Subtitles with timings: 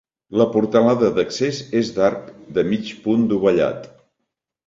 [0.41, 3.87] La portalada d'accés és d'arc de mig punt dovellat.